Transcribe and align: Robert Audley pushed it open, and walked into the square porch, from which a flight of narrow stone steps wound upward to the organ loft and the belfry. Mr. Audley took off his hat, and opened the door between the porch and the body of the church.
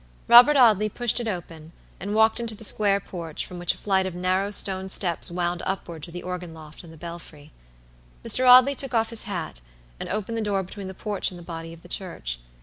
Robert 0.27 0.57
Audley 0.57 0.89
pushed 0.89 1.19
it 1.19 1.27
open, 1.27 1.73
and 1.99 2.15
walked 2.15 2.39
into 2.39 2.55
the 2.55 2.63
square 2.63 2.99
porch, 2.99 3.45
from 3.45 3.59
which 3.59 3.75
a 3.75 3.77
flight 3.77 4.07
of 4.07 4.15
narrow 4.15 4.49
stone 4.49 4.89
steps 4.89 5.29
wound 5.29 5.61
upward 5.63 6.01
to 6.01 6.09
the 6.11 6.23
organ 6.23 6.55
loft 6.55 6.83
and 6.83 6.91
the 6.91 6.97
belfry. 6.97 7.51
Mr. 8.25 8.47
Audley 8.49 8.73
took 8.73 8.95
off 8.95 9.11
his 9.11 9.25
hat, 9.29 9.61
and 9.99 10.09
opened 10.09 10.39
the 10.39 10.41
door 10.41 10.63
between 10.63 10.87
the 10.87 10.95
porch 10.95 11.29
and 11.29 11.37
the 11.37 11.43
body 11.43 11.71
of 11.71 11.83
the 11.83 11.87
church. 11.87 12.39